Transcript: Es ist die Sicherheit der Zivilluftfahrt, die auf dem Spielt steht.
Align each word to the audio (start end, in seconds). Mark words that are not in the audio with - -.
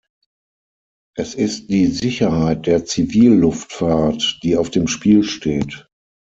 Es 1.15 1.35
ist 1.35 1.69
die 1.69 1.85
Sicherheit 1.85 2.65
der 2.65 2.85
Zivilluftfahrt, 2.85 4.39
die 4.41 4.57
auf 4.57 4.71
dem 4.71 4.87
Spielt 4.87 5.27
steht. 5.27 5.87